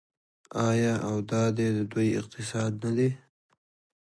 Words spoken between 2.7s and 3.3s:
نه دی؟